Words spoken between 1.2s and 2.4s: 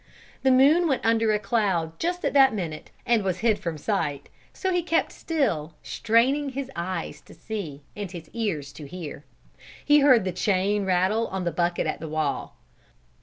a cloud just at